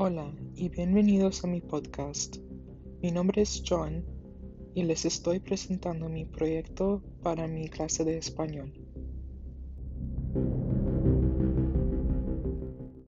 [0.00, 2.36] Hola y bienvenidos a mi podcast.
[3.02, 4.04] Mi nombre es John
[4.72, 8.72] y les estoy presentando mi proyecto para mi clase de español.